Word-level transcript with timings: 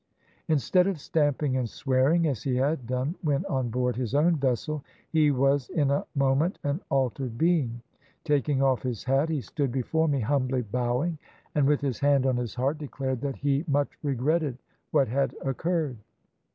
"Instead 0.47 0.87
of 0.87 0.99
stamping 0.99 1.57
and 1.57 1.69
swearing 1.69 2.25
as 2.25 2.41
he 2.41 2.55
had 2.55 2.87
done 2.87 3.13
when 3.21 3.45
on 3.45 3.69
board 3.69 3.95
his 3.95 4.15
own 4.15 4.35
vessel, 4.35 4.83
he 5.11 5.29
was 5.29 5.69
in 5.69 5.91
a 5.91 6.07
moment 6.15 6.57
an 6.63 6.81
altered 6.89 7.37
being. 7.37 7.79
Taking 8.23 8.63
off 8.63 8.81
his 8.81 9.03
hat, 9.03 9.29
he 9.29 9.41
stood 9.41 9.71
before 9.71 10.07
me 10.07 10.21
humbly 10.21 10.63
bowing, 10.63 11.19
and 11.53 11.67
with 11.67 11.81
his 11.81 11.99
hand 11.99 12.25
on 12.25 12.37
his 12.37 12.55
heart, 12.55 12.79
declared 12.79 13.21
that 13.21 13.35
he 13.35 13.63
much 13.67 13.99
regretted 14.01 14.57
what 14.89 15.07
had 15.07 15.35
occurred. 15.45 15.97